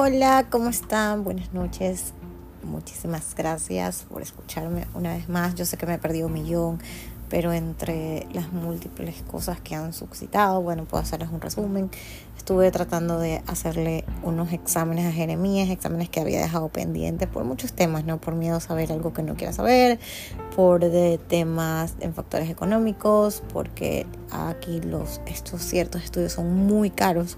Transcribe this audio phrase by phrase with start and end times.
[0.00, 1.24] Hola, ¿cómo están?
[1.24, 2.12] Buenas noches.
[2.62, 5.56] Muchísimas gracias por escucharme una vez más.
[5.56, 6.78] Yo sé que me he perdido un millón,
[7.28, 11.90] pero entre las múltiples cosas que han suscitado, bueno, puedo hacerles un resumen.
[12.36, 17.72] Estuve tratando de hacerle unos exámenes a Jeremías, exámenes que había dejado pendientes por muchos
[17.72, 18.20] temas, ¿no?
[18.20, 19.98] Por miedo a saber algo que no quiera saber,
[20.54, 27.36] por de temas en factores económicos, porque aquí los, estos ciertos estudios son muy caros.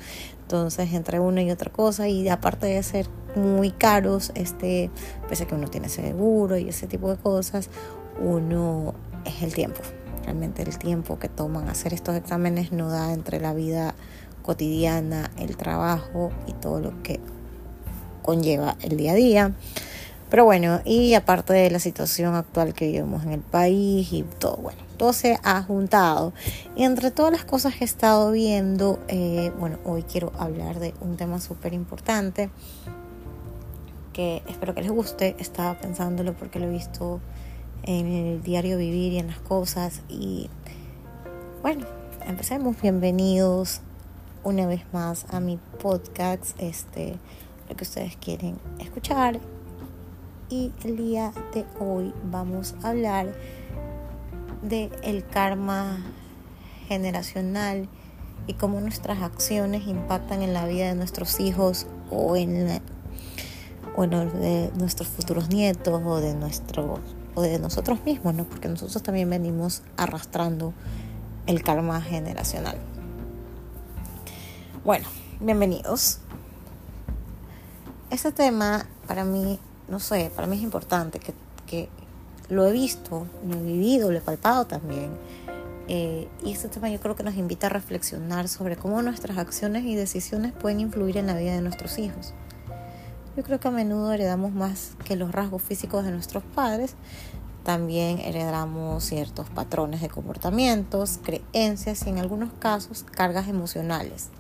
[0.51, 4.91] Entonces, entre una y otra cosa, y aparte de ser muy caros, este,
[5.29, 7.71] pese a que uno tiene seguro y ese tipo de cosas,
[8.21, 8.93] uno
[9.25, 9.81] es el tiempo.
[10.25, 13.95] Realmente el tiempo que toman hacer estos exámenes no da entre la vida
[14.43, 17.21] cotidiana, el trabajo y todo lo que
[18.23, 19.53] conlleva el día a día.
[20.31, 24.57] Pero bueno, y aparte de la situación actual que vivimos en el país y todo,
[24.59, 26.33] bueno, todo se ha juntado.
[26.77, 30.95] Y entre todas las cosas que he estado viendo, eh, bueno, hoy quiero hablar de
[31.01, 32.49] un tema súper importante
[34.13, 35.35] que espero que les guste.
[35.41, 37.21] Estaba pensándolo porque lo he visto
[37.83, 40.03] en el diario vivir y en las cosas.
[40.09, 40.49] Y
[41.61, 41.87] bueno,
[42.25, 42.81] empecemos.
[42.81, 43.81] Bienvenidos
[44.45, 47.17] una vez más a mi podcast, este,
[47.69, 49.41] lo que ustedes quieren escuchar.
[50.51, 53.33] Y el día de hoy vamos a hablar
[54.63, 55.99] de el karma
[56.89, 57.89] generacional
[58.49, 62.81] y cómo nuestras acciones impactan en la vida de nuestros hijos o en, de
[64.77, 66.99] nuestros futuros nietos o de nuestro
[67.37, 68.43] o de nosotros mismos, ¿no?
[68.43, 70.75] Porque nosotros también venimos arrastrando
[71.47, 72.77] el karma generacional.
[74.85, 75.07] Bueno,
[75.39, 76.19] bienvenidos.
[78.11, 79.61] Este tema para mí,
[79.91, 81.35] no sé, para mí es importante que,
[81.67, 81.89] que
[82.49, 85.11] lo he visto, lo he vivido, lo he palpado también.
[85.89, 89.85] Eh, y este tema yo creo que nos invita a reflexionar sobre cómo nuestras acciones
[89.85, 92.33] y decisiones pueden influir en la vida de nuestros hijos.
[93.37, 96.95] Yo creo que a menudo heredamos más que los rasgos físicos de nuestros padres.
[97.65, 104.31] También heredamos ciertos patrones de comportamientos, creencias y en algunos casos cargas emocionales.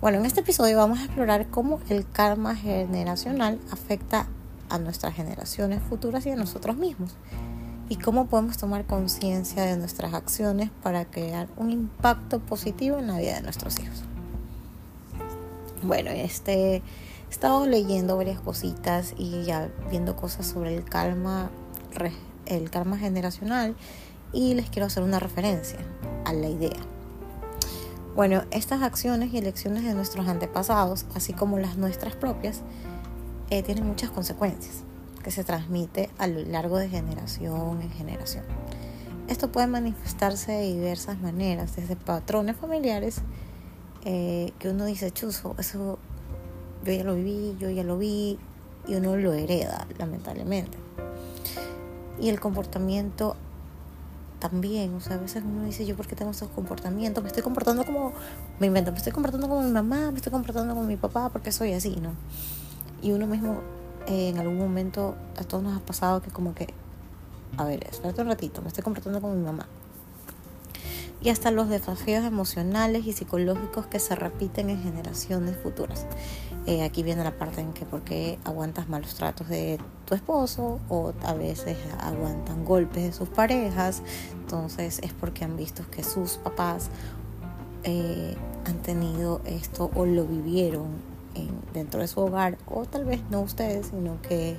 [0.00, 4.28] Bueno, en este episodio vamos a explorar cómo el karma generacional afecta
[4.70, 7.12] a nuestras generaciones futuras y a nosotros mismos.
[7.90, 13.18] Y cómo podemos tomar conciencia de nuestras acciones para crear un impacto positivo en la
[13.18, 14.04] vida de nuestros hijos.
[15.82, 16.82] Bueno, este, he
[17.28, 21.50] estado leyendo varias cositas y ya viendo cosas sobre el karma,
[22.46, 23.76] el karma generacional
[24.32, 25.78] y les quiero hacer una referencia
[26.24, 26.89] a la idea.
[28.14, 32.62] Bueno, estas acciones y elecciones de nuestros antepasados, así como las nuestras propias,
[33.50, 34.82] eh, tiene muchas consecuencias
[35.22, 38.44] que se transmite a lo largo de generación en generación.
[39.28, 43.22] Esto puede manifestarse de diversas maneras, desde patrones familiares
[44.04, 45.98] eh, que uno dice, chuzo, eso
[46.84, 48.38] yo ya lo viví, yo ya lo vi,
[48.88, 50.78] y uno lo hereda, lamentablemente.
[52.20, 53.36] Y el comportamiento
[54.40, 57.42] también, o sea, a veces uno dice, yo por qué tengo estos comportamientos, me estoy
[57.42, 58.12] comportando como,
[58.58, 61.52] me invento, me estoy comportando como mi mamá, me estoy comportando como mi papá, porque
[61.52, 62.12] soy así, ¿no?
[63.02, 63.60] Y uno mismo
[64.08, 66.74] eh, en algún momento a todos nos ha pasado que como que,
[67.56, 69.66] a ver, espérate un ratito, me estoy comportando como mi mamá.
[71.22, 76.06] Y hasta los desafíos emocionales y psicológicos que se repiten en generaciones futuras.
[76.66, 80.80] Eh, aquí viene la parte en que por qué aguantas malos tratos de tu esposo
[80.88, 84.02] o a veces aguantan golpes de sus parejas.
[84.32, 86.88] Entonces es porque han visto que sus papás
[87.84, 91.10] eh, han tenido esto o lo vivieron
[91.72, 94.56] dentro de su hogar, o tal vez no ustedes, sino que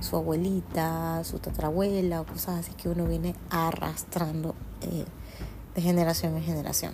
[0.00, 5.04] su abuelita, su tatarabuela o cosas así que uno viene arrastrando eh,
[5.74, 6.92] de generación en generación.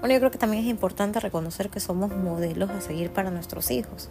[0.00, 3.70] Bueno, yo creo que también es importante reconocer que somos modelos a seguir para nuestros
[3.70, 4.08] hijos.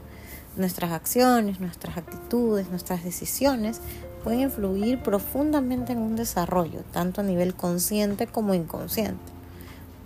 [0.56, 3.82] Nuestras acciones, nuestras actitudes, nuestras decisiones
[4.24, 9.32] pueden influir profundamente en un desarrollo, tanto a nivel consciente como inconsciente.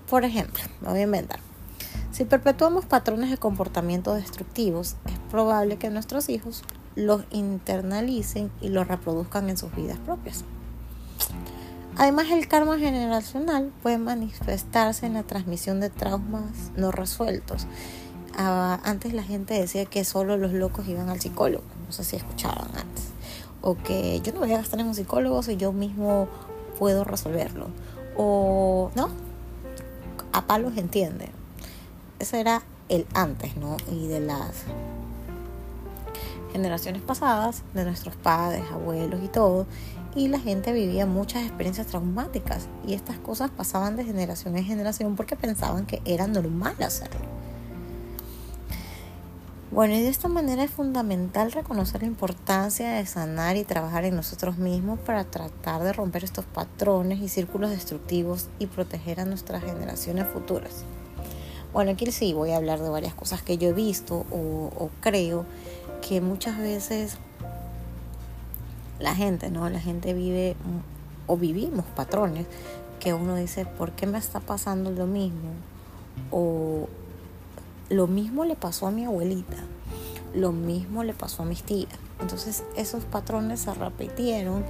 [0.10, 1.40] Por ejemplo, me voy a inventar.
[2.12, 6.64] Si perpetuamos patrones de comportamiento destructivos, es probable que nuestros hijos
[6.96, 10.46] los internalicen y los reproduzcan en sus vidas propias.
[11.98, 17.68] Además, el karma generacional puede manifestarse en la transmisión de traumas no resueltos.
[18.38, 22.18] Ah, antes la gente decía que solo los locos iban al psicólogo, no sé si
[22.18, 23.06] escuchaban antes,
[23.62, 26.28] o que yo no voy a gastar en un psicólogo si yo mismo
[26.78, 27.68] puedo resolverlo,
[28.18, 29.08] o no,
[30.34, 31.30] a palos entiende,
[32.20, 33.78] ese era el antes, ¿no?
[33.90, 34.66] Y de las
[36.52, 39.66] generaciones pasadas, de nuestros padres, abuelos y todo,
[40.16, 45.16] y la gente vivía muchas experiencias traumáticas y estas cosas pasaban de generación en generación
[45.16, 47.20] porque pensaban que era normal hacerlo.
[49.72, 54.16] Bueno, y de esta manera es fundamental reconocer la importancia de sanar y trabajar en
[54.16, 59.66] nosotros mismos para tratar de romper estos patrones y círculos destructivos y proteger a nuestras
[59.66, 60.86] generaciones futuras.
[61.74, 64.90] Bueno, aquí sí voy a hablar de varias cosas que yo he visto o, o
[65.02, 65.46] creo
[66.08, 67.18] que muchas veces
[69.00, 69.70] la gente, ¿no?
[69.70, 70.56] La gente vive
[71.28, 72.46] o vivimos patrones
[73.00, 75.52] que uno dice, ¿por qué me está pasando lo mismo?
[76.32, 76.88] O
[77.90, 79.58] lo mismo le pasó a mi abuelita,
[80.34, 81.92] lo mismo le pasó a mis tías.
[82.20, 84.64] Entonces esos patrones se repitieron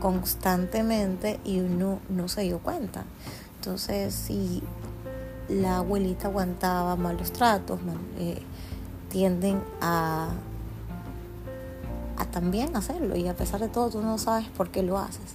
[0.00, 3.04] constantemente y uno no se dio cuenta.
[3.56, 4.62] Entonces si
[5.48, 7.80] la abuelita aguantaba malos tratos,
[8.18, 8.42] eh,
[9.08, 10.30] tienden a,
[12.30, 15.34] también hacerlo y a pesar de todo tú no sabes por qué lo haces.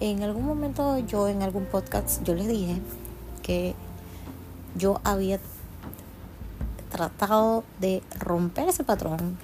[0.00, 2.80] En algún momento yo en algún podcast yo les dije
[3.42, 3.74] que
[4.76, 5.38] yo había
[6.90, 9.36] tratado de romper ese patrón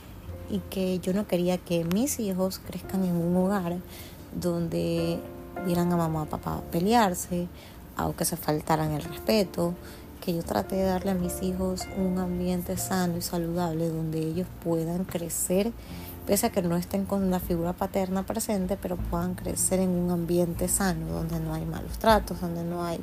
[0.51, 3.79] y que yo no quería que mis hijos crezcan en un hogar
[4.35, 5.21] donde
[5.65, 7.49] vieran a mamá o papá pelearse,
[7.99, 9.75] o que se faltaran el respeto,
[10.21, 14.47] que yo traté de darle a mis hijos un ambiente sano y saludable donde ellos
[14.63, 15.73] puedan crecer,
[16.27, 20.11] pese a que no estén con una figura paterna presente, pero puedan crecer en un
[20.11, 23.01] ambiente sano, donde no hay malos tratos, donde no hay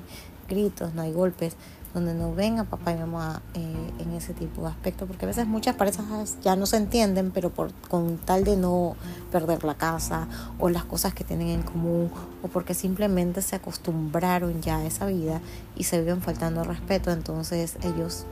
[0.47, 1.55] gritos, no hay golpes,
[1.93, 5.27] donde no ven a papá y mamá eh, en ese tipo de aspectos, porque a
[5.27, 8.95] veces muchas parejas ya no se entienden, pero por, con tal de no
[9.31, 10.27] perder la casa
[10.59, 12.11] o las cosas que tienen en común,
[12.43, 15.41] o porque simplemente se acostumbraron ya a esa vida
[15.75, 18.25] y se viven faltando respeto, entonces ellos,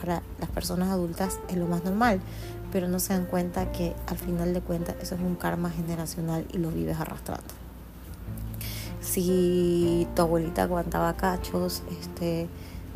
[0.00, 2.20] para las personas adultas, es lo más normal,
[2.72, 6.46] pero no se dan cuenta que al final de cuentas eso es un karma generacional
[6.52, 7.62] y lo vives arrastrando
[9.02, 12.48] si tu abuelita aguantaba cachos, este,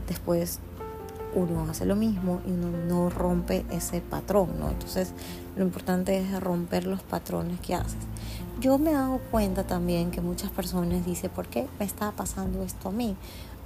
[0.09, 0.61] después
[1.35, 4.71] uno hace lo mismo y uno no rompe ese patrón, ¿no?
[4.71, 5.13] Entonces,
[5.57, 7.99] lo importante es romper los patrones que haces.
[8.61, 12.63] Yo me he dado cuenta también que muchas personas dicen, ¿por qué me está pasando
[12.63, 13.17] esto a mí?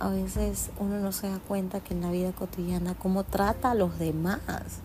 [0.01, 3.75] A veces uno no se da cuenta que en la vida cotidiana, cómo trata a
[3.75, 4.81] los demás.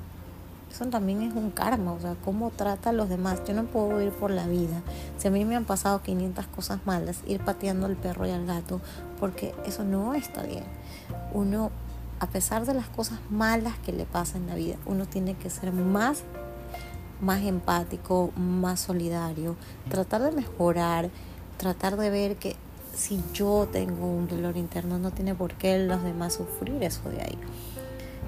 [0.75, 3.41] Eso también es un karma, o sea, cómo trata a los demás.
[3.47, 4.81] Yo no puedo ir por la vida.
[5.17, 8.45] Si a mí me han pasado 500 cosas malas, ir pateando al perro y al
[8.45, 8.81] gato,
[9.19, 10.63] porque eso no está bien
[11.33, 11.71] uno,
[12.19, 15.49] a pesar de las cosas malas que le pasan en la vida, uno tiene que
[15.49, 16.23] ser más,
[17.21, 19.55] más empático, más solidario,
[19.89, 21.09] tratar de mejorar,
[21.57, 22.55] tratar de ver que
[22.95, 27.21] si yo tengo un dolor interno, no tiene por qué los demás sufrir eso de
[27.21, 27.37] ahí.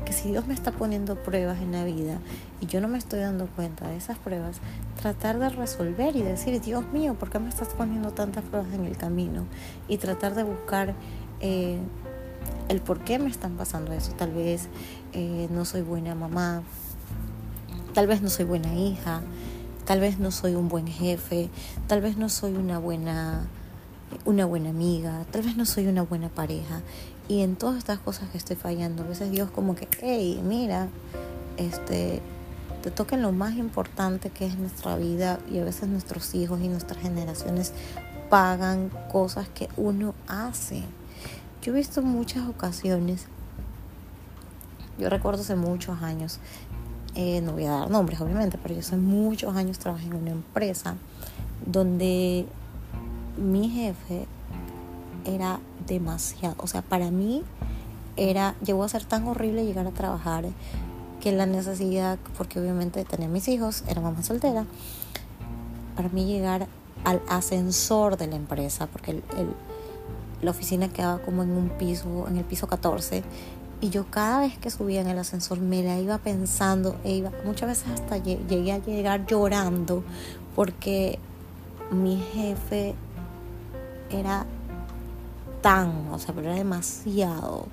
[0.07, 2.19] Que si Dios me está poniendo pruebas en la vida
[2.61, 4.61] y yo no me estoy dando cuenta de esas pruebas,
[5.01, 8.85] tratar de resolver y decir, Dios mío, ¿por qué me estás poniendo tantas pruebas en
[8.85, 9.45] el camino?
[9.89, 10.93] Y tratar de buscar
[11.41, 11.77] eh,
[12.69, 14.13] el por qué me están pasando eso.
[14.13, 14.69] Tal vez
[15.11, 16.63] eh, no soy buena mamá,
[17.93, 19.19] tal vez no soy buena hija,
[19.83, 21.49] tal vez no soy un buen jefe,
[21.87, 23.45] tal vez no soy una buena,
[24.25, 26.81] una buena amiga, tal vez no soy una buena pareja.
[27.27, 30.87] Y en todas estas cosas que estoy fallando, a veces Dios como que, hey, mira,
[31.57, 32.21] este,
[32.81, 36.69] te toca lo más importante que es nuestra vida y a veces nuestros hijos y
[36.69, 37.73] nuestras generaciones
[38.29, 40.83] pagan cosas que uno hace.
[41.61, 43.25] Yo he visto muchas ocasiones,
[44.97, 46.39] yo recuerdo hace muchos años,
[47.15, 50.31] eh, no voy a dar nombres obviamente, pero yo hace muchos años trabajé en una
[50.31, 50.95] empresa
[51.65, 52.45] donde
[53.37, 54.25] mi jefe
[55.25, 57.43] era demasiado, o sea, para mí
[58.15, 60.45] era, llegó a ser tan horrible llegar a trabajar
[61.21, 64.65] que la necesidad, porque obviamente tenía mis hijos, era mamá soltera,
[65.95, 66.67] para mí llegar
[67.03, 69.23] al ascensor de la empresa, porque el,
[70.41, 73.23] la oficina quedaba como en un piso, en el piso 14.
[73.79, 77.31] Y yo cada vez que subía en el ascensor me la iba pensando e iba,
[77.45, 80.03] muchas veces hasta llegué a llegar llorando
[80.55, 81.19] porque
[81.91, 82.95] mi jefe
[84.09, 84.45] era
[85.61, 87.65] tan, o sea, pero era demasiado,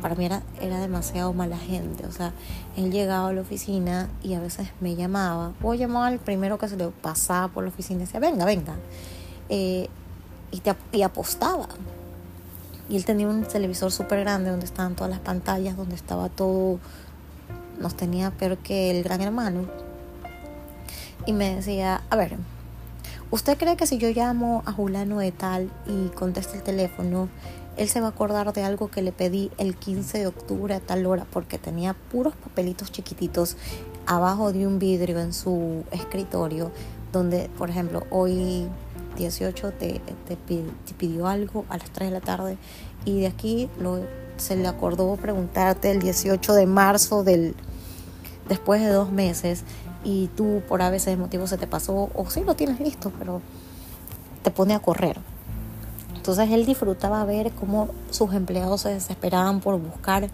[0.00, 2.32] para mí era, era demasiado mala gente, o sea,
[2.76, 6.68] él llegaba a la oficina y a veces me llamaba, o llamaba al primero que
[6.68, 8.74] se le pasaba por la oficina y decía, venga, venga.
[9.48, 9.88] Eh,
[10.50, 11.68] y, te, y apostaba.
[12.88, 16.78] Y él tenía un televisor súper grande donde estaban todas las pantallas, donde estaba todo,
[17.80, 19.64] nos tenía peor que el gran hermano.
[21.26, 22.36] Y me decía, a ver,
[23.30, 27.28] ¿usted cree que si yo llamo a Julano de tal y contesta el teléfono,
[27.76, 30.80] él se va a acordar de algo que le pedí el 15 de octubre a
[30.80, 31.26] tal hora?
[31.30, 33.56] Porque tenía puros papelitos chiquititos
[34.06, 36.70] abajo de un vidrio en su escritorio,
[37.12, 38.68] donde, por ejemplo, hoy
[39.16, 42.58] 18 te, te, pidió algo a las 3 de la tarde
[43.04, 44.00] y de aquí lo,
[44.36, 47.54] se le acordó preguntarte el 18 de marzo del,
[48.48, 49.64] después de dos meses
[50.04, 53.12] y tú por a veces de motivo se te pasó o sí lo tienes listo,
[53.18, 53.40] pero
[54.42, 55.18] te pone a correr.
[56.14, 60.28] Entonces él disfrutaba ver cómo sus empleados se desesperaban por buscar.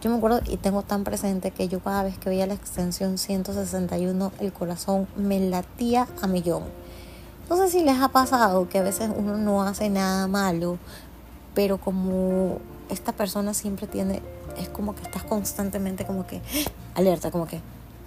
[0.00, 3.18] Yo me acuerdo y tengo tan presente que yo cada vez que veía la extensión
[3.18, 6.62] 161 el corazón me latía a millón.
[7.48, 10.78] No sé si les ha pasado que a veces uno no hace nada malo,
[11.54, 12.58] pero como
[12.88, 14.22] esta persona siempre tiene,
[14.58, 16.40] es como que estás constantemente como que
[16.94, 17.60] alerta, como que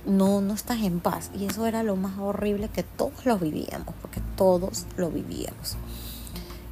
[0.10, 1.32] no, no estás en paz.
[1.38, 5.78] Y eso era lo más horrible que todos lo vivíamos, porque todos lo vivíamos.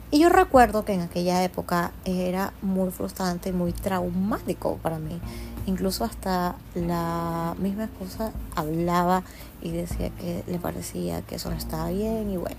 [0.10, 5.20] Y yo recuerdo que en aquella época era muy frustrante, muy traumático para mí.
[5.66, 9.24] Incluso hasta la misma esposa hablaba
[9.62, 12.56] y decía que le parecía que eso no estaba bien y bueno.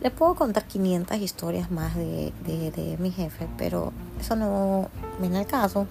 [0.00, 4.88] Le puedo contar 500 historias más de, de, de mi jefe, pero eso no
[5.20, 5.86] viene al caso.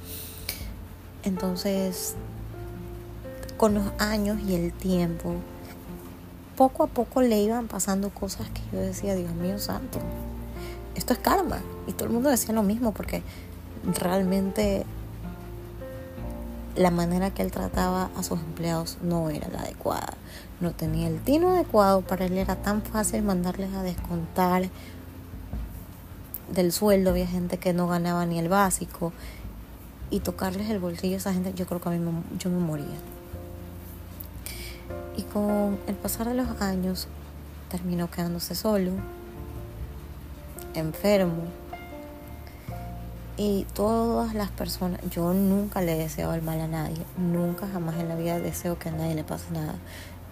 [1.23, 2.15] Entonces,
[3.65, 5.33] con los años y el tiempo,
[6.55, 9.97] poco a poco le iban pasando cosas que yo decía, Dios mío santo,
[10.93, 11.61] esto es karma.
[11.87, 13.23] Y todo el mundo decía lo mismo porque
[13.99, 14.85] realmente
[16.75, 20.13] la manera que él trataba a sus empleados no era la adecuada.
[20.61, 24.69] No tenía el tino adecuado, para él era tan fácil mandarles a descontar
[26.53, 27.09] del sueldo.
[27.09, 29.11] Había gente que no ganaba ni el básico
[30.11, 32.59] y tocarles el bolsillo a esa gente, yo creo que a mí me, yo me
[32.59, 33.14] moría.
[35.17, 37.07] Y con el pasar de los años
[37.69, 38.91] terminó quedándose solo,
[40.73, 41.43] enfermo.
[43.37, 48.07] Y todas las personas, yo nunca le deseo el mal a nadie, nunca jamás en
[48.07, 49.75] la vida deseo que a nadie le pase nada.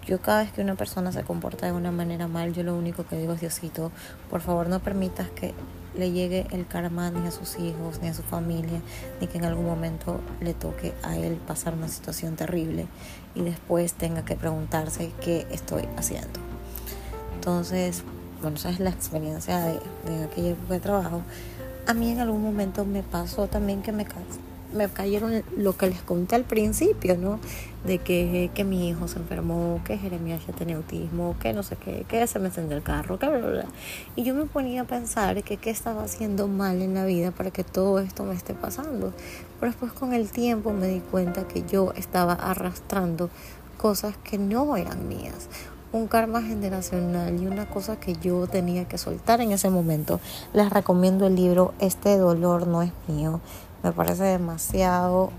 [0.05, 3.05] Yo cada vez que una persona se comporta de una manera mal, yo lo único
[3.05, 3.91] que digo es Diosito,
[4.29, 5.53] por favor no permitas que
[5.95, 8.81] le llegue el karma ni a sus hijos, ni a su familia,
[9.21, 12.87] ni que en algún momento le toque a él pasar una situación terrible
[13.35, 16.39] y después tenga que preguntarse qué estoy haciendo.
[17.35, 18.03] Entonces,
[18.41, 21.21] bueno, esa es la experiencia de, de aquella época de trabajo.
[21.87, 24.05] A mí en algún momento me pasó también que me
[24.73, 27.39] me cayeron lo que les conté al principio, ¿no?
[27.85, 31.75] De que, que mi hijo se enfermó, que Jeremías ya tenía autismo, que no sé
[31.75, 33.65] qué, que se me encendió el carro, que bla, bla, bla.
[34.15, 37.51] Y yo me ponía a pensar que qué estaba haciendo mal en la vida para
[37.51, 39.13] que todo esto me esté pasando.
[39.59, 43.29] Pero después con el tiempo me di cuenta que yo estaba arrastrando
[43.77, 45.49] cosas que no eran mías
[45.93, 50.19] un karma generacional y una cosa que yo tenía que soltar en ese momento.
[50.51, 53.39] Les recomiendo el libro Este dolor no es mío
[53.83, 55.31] me parece demasiado,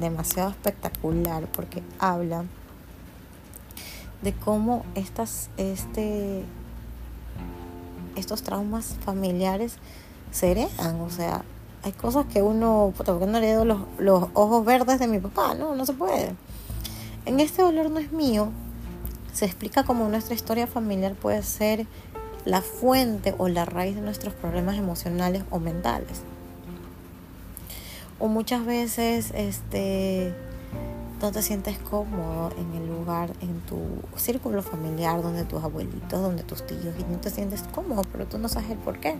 [0.00, 2.44] demasiado espectacular porque habla
[4.20, 6.42] de cómo estas, este,
[8.16, 9.76] estos traumas familiares
[10.32, 11.00] se heredan.
[11.02, 11.44] O sea,
[11.84, 15.54] hay cosas que uno, ¿por qué no le los, los ojos verdes de mi papá?
[15.54, 16.34] No, no se puede.
[17.26, 18.48] En este dolor no es mío.
[19.32, 21.86] Se explica cómo nuestra historia familiar puede ser
[22.44, 26.22] la fuente o la raíz de nuestros problemas emocionales o mentales
[28.18, 30.34] o muchas veces este
[31.20, 33.78] no te sientes cómodo en el lugar, en tu
[34.16, 38.36] círculo familiar, donde tus abuelitos, donde tus tíos, y no te sientes cómodo, pero tú
[38.36, 39.16] no sabes el por qué.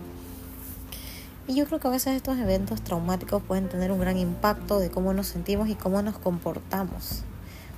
[1.46, 4.90] Y yo creo que a veces estos eventos traumáticos pueden tener un gran impacto de
[4.90, 7.22] cómo nos sentimos y cómo nos comportamos.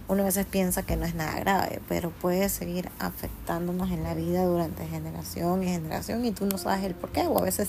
[0.09, 4.15] Uno a veces piensa que no es nada grave, pero puede seguir afectándonos en la
[4.15, 7.27] vida durante generación y generación y tú no sabes el por qué.
[7.27, 7.69] O a veces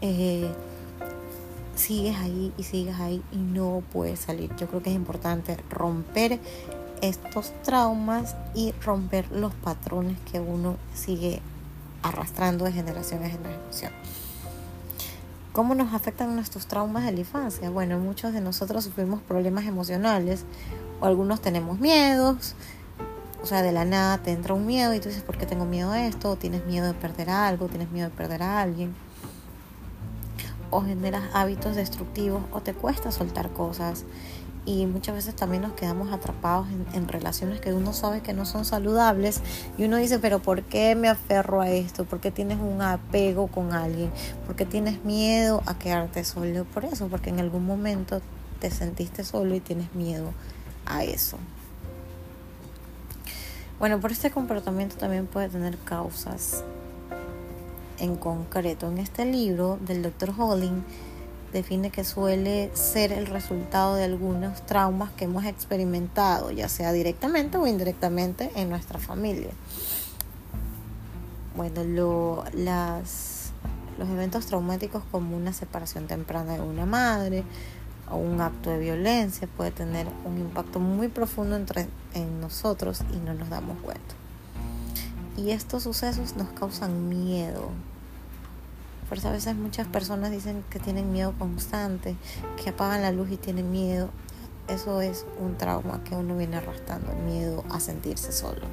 [0.00, 0.50] eh,
[1.78, 4.54] sigues ahí y sigues ahí y no puedes salir.
[4.56, 6.38] Yo creo que es importante romper
[7.00, 11.40] estos traumas y romper los patrones que uno sigue
[12.02, 13.92] arrastrando de generación en generación.
[15.52, 17.70] ¿Cómo nos afectan nuestros traumas de la infancia?
[17.70, 20.44] Bueno, muchos de nosotros sufrimos problemas emocionales
[21.00, 22.54] o algunos tenemos miedos.
[23.42, 25.64] O sea, de la nada te entra un miedo y tú dices, ¿por qué tengo
[25.64, 26.30] miedo a esto?
[26.30, 28.94] O tienes miedo de perder algo, tienes miedo de perder a alguien
[30.70, 34.04] o generas hábitos destructivos o te cuesta soltar cosas
[34.68, 38.66] y muchas veces también nos quedamos atrapados en, relaciones que uno sabe que no son
[38.66, 39.40] saludables
[39.78, 42.04] y uno dice, pero ¿por qué me aferro a esto?
[42.04, 44.10] ¿Por qué tienes un apego con alguien?
[44.46, 46.66] ¿Por qué tienes miedo a quedarte solo?
[46.66, 48.20] Por eso, porque en algún momento
[48.60, 50.32] te sentiste solo y tienes miedo
[50.84, 51.38] a eso.
[53.78, 56.62] Bueno, por este comportamiento también puede tener causas
[58.00, 58.88] en concreto.
[58.88, 60.32] En este libro del Dr.
[60.36, 60.84] Holling
[61.52, 67.56] define que suele ser el resultado de algunos traumas que hemos experimentado, ya sea directamente
[67.58, 69.50] o indirectamente en nuestra familia.
[71.56, 77.44] Bueno, lo, los eventos traumáticos como una separación temprana de una madre,
[78.10, 83.16] o un acto de violencia puede tener un impacto muy profundo entre, en nosotros y
[83.16, 84.14] no nos damos cuenta.
[85.36, 87.70] Y estos sucesos nos causan miedo.
[89.08, 92.16] Por eso a veces muchas personas dicen que tienen miedo constante,
[92.62, 94.10] que apagan la luz y tienen miedo.
[94.68, 98.66] Eso es un trauma que uno viene arrastrando, el miedo a sentirse solo.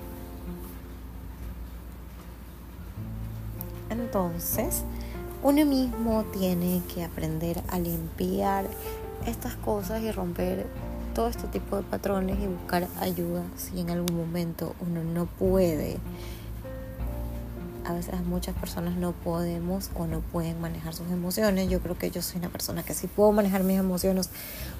[3.89, 4.83] Entonces,
[5.41, 8.65] uno mismo tiene que aprender a limpiar
[9.25, 10.65] estas cosas y romper
[11.13, 15.97] todo este tipo de patrones y buscar ayuda si en algún momento uno no puede.
[17.85, 21.69] A veces muchas personas no podemos o no pueden manejar sus emociones.
[21.69, 24.31] Yo creo que yo soy una persona que sí puedo manejar mis emociones,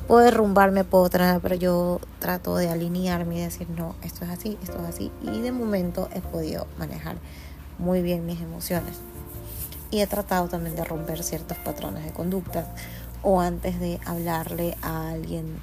[0.08, 4.58] puedo derrumbarme, puedo traer, pero yo trato de alinearme y decir, no, esto es así,
[4.64, 5.12] esto es así.
[5.22, 7.18] Y de momento he podido manejar
[7.78, 8.98] muy bien mis emociones.
[9.92, 12.74] Y he tratado también de romper ciertos patrones de conducta
[13.22, 15.60] o antes de hablarle a alguien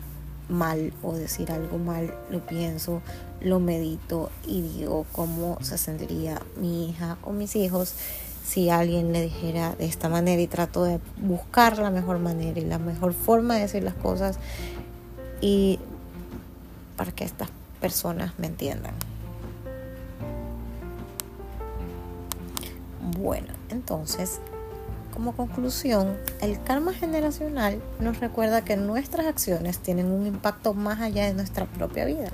[0.52, 3.02] mal o decir algo mal, lo pienso,
[3.40, 7.94] lo medito y digo cómo se sentiría mi hija o mis hijos
[8.44, 12.64] si alguien le dijera de esta manera y trato de buscar la mejor manera y
[12.64, 14.38] la mejor forma de decir las cosas
[15.40, 15.78] y
[16.97, 17.49] para que estas
[17.80, 18.94] personas me entiendan.
[23.18, 24.40] Bueno, entonces
[25.12, 31.26] como conclusión, el karma generacional nos recuerda que nuestras acciones tienen un impacto más allá
[31.26, 32.31] de nuestra propia vida.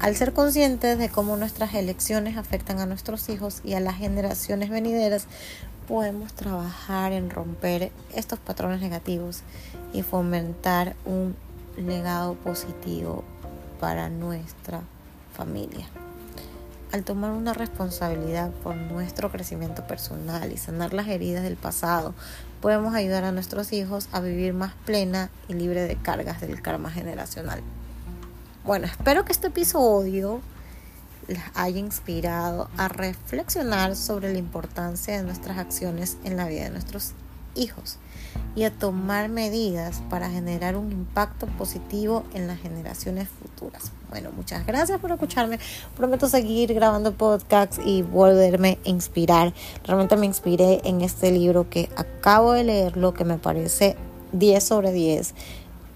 [0.00, 4.70] Al ser conscientes de cómo nuestras elecciones afectan a nuestros hijos y a las generaciones
[4.70, 5.26] venideras,
[5.86, 9.42] podemos trabajar en romper estos patrones negativos
[9.92, 11.36] y fomentar un
[11.76, 13.22] legado positivo
[13.78, 14.82] para nuestra
[15.36, 15.86] familia
[16.94, 22.14] al tomar una responsabilidad por nuestro crecimiento personal y sanar las heridas del pasado,
[22.60, 26.92] podemos ayudar a nuestros hijos a vivir más plena y libre de cargas del karma
[26.92, 27.62] generacional.
[28.64, 30.40] Bueno, espero que este episodio
[31.26, 36.70] les haya inspirado a reflexionar sobre la importancia de nuestras acciones en la vida de
[36.70, 37.14] nuestros
[37.54, 37.98] hijos
[38.56, 43.90] y a tomar medidas para generar un impacto positivo en las generaciones futuras.
[44.10, 45.58] Bueno, muchas gracias por escucharme.
[45.96, 49.52] Prometo seguir grabando podcasts y volverme a inspirar.
[49.84, 53.96] Realmente me inspiré en este libro que acabo de leerlo, que me parece
[54.32, 55.34] 10 sobre 10.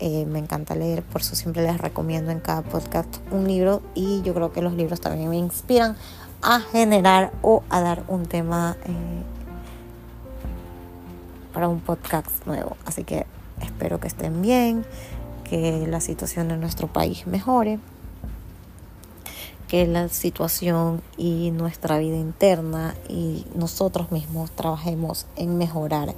[0.01, 4.23] Eh, me encanta leer, por eso siempre les recomiendo en cada podcast un libro y
[4.23, 5.97] yo creo que los libros también me inspiran
[6.41, 9.23] a generar o a dar un tema eh,
[11.53, 12.77] para un podcast nuevo.
[12.85, 13.27] Así que
[13.61, 14.85] espero que estén bien,
[15.45, 17.79] que la situación en nuestro país mejore,
[19.69, 26.15] que la situación y nuestra vida interna y nosotros mismos trabajemos en mejorar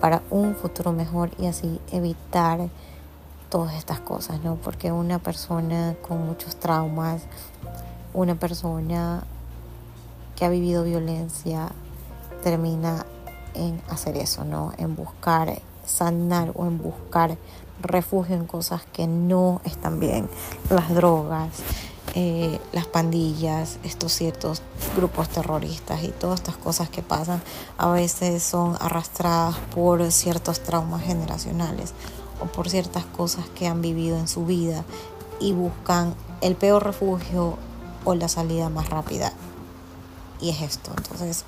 [0.00, 2.68] para un futuro mejor y así evitar
[3.50, 4.56] todas estas cosas, ¿no?
[4.56, 7.22] Porque una persona con muchos traumas,
[8.14, 9.24] una persona
[10.34, 11.68] que ha vivido violencia,
[12.42, 13.04] termina
[13.54, 14.72] en hacer eso, ¿no?
[14.78, 17.36] En buscar sanar o en buscar
[17.80, 20.28] refugio en cosas que no están bien.
[20.70, 21.50] Las drogas,
[22.14, 24.62] eh, las pandillas, estos ciertos
[24.96, 27.42] grupos terroristas y todas estas cosas que pasan
[27.78, 31.94] a veces son arrastradas por ciertos traumas generacionales
[32.40, 34.84] o por ciertas cosas que han vivido en su vida
[35.40, 37.56] y buscan el peor refugio
[38.04, 39.32] o la salida más rápida.
[40.42, 40.90] Y es esto.
[40.96, 41.44] Entonces,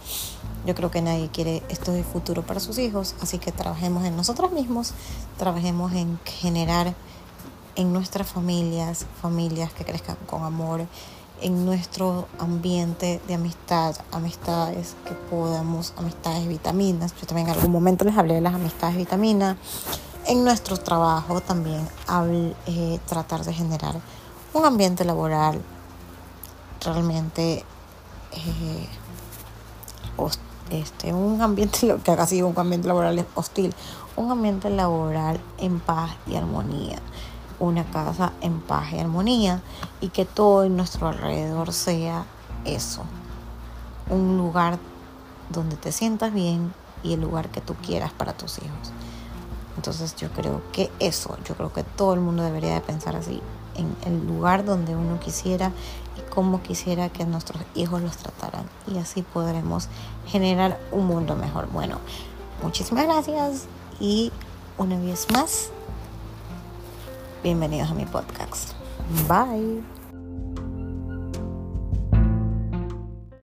[0.65, 4.17] yo creo que nadie quiere esto de futuro para sus hijos, así que trabajemos en
[4.17, 4.95] nosotros mismos,
[5.37, 6.95] trabajemos en generar
[7.77, 10.87] en nuestras familias, familias que crezcan con amor,
[11.41, 17.15] en nuestro ambiente de amistad, amistades que podamos, amistades vitaminas.
[17.21, 19.57] Yo también en algún momento les hablé de las amistades vitaminas.
[20.27, 21.87] En nuestro trabajo también
[22.67, 24.01] eh, tratar de generar
[24.55, 25.61] un ambiente laboral
[26.81, 27.65] realmente
[28.35, 28.89] eh,
[30.71, 33.75] este, un ambiente que haga así un ambiente laboral hostil,
[34.17, 36.99] un ambiente laboral en paz y armonía,
[37.59, 39.63] una casa en paz y armonía.
[40.01, 42.25] Y que todo en nuestro alrededor sea
[42.65, 43.03] eso,
[44.11, 44.79] un lugar
[45.51, 48.93] donde te sientas bien y el lugar que tú quieras para tus hijos.
[49.77, 53.41] Entonces yo creo que eso, yo creo que todo el mundo debería de pensar así,
[53.75, 55.73] en el lugar donde uno quisiera
[56.35, 59.89] como quisiera que nuestros hijos los trataran y así podremos
[60.27, 61.69] generar un mundo mejor.
[61.71, 61.99] Bueno,
[62.63, 63.67] muchísimas gracias
[64.01, 64.33] y
[64.77, 65.71] una vez más,
[67.43, 68.73] bienvenidos a mi podcast.
[69.29, 69.94] Bye.